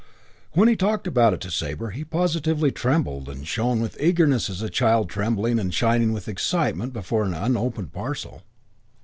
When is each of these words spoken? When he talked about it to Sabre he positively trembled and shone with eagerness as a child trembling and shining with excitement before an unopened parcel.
When 0.53 0.67
he 0.67 0.75
talked 0.75 1.05
about 1.05 1.33
it 1.35 1.41
to 1.41 1.51
Sabre 1.51 1.91
he 1.91 2.03
positively 2.03 2.71
trembled 2.71 3.29
and 3.29 3.47
shone 3.47 3.81
with 3.81 4.01
eagerness 4.01 4.49
as 4.49 4.63
a 4.63 4.67
child 4.67 5.09
trembling 5.09 5.59
and 5.59 5.71
shining 5.71 6.11
with 6.11 6.27
excitement 6.27 6.91
before 6.91 7.23
an 7.23 7.35
unopened 7.35 7.93
parcel. 7.93 8.41